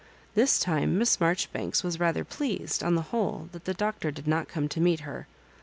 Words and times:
This 0.33 0.57
time 0.59 0.97
Miss 0.97 1.17
Maijoribanks 1.17 1.83
was 1.83 1.99
rather 1.99 2.23
pleased, 2.25 2.83
on 2.83 2.95
the 2.95 3.03
whole, 3.13 3.49
that 3.51 3.65
the 3.65 3.73
Doctor 3.75 4.09
did 4.09 4.25
not 4.27 4.47
come 4.47 4.67
to 4.69 4.81
meet 4.81 5.01
her. 5.01 5.27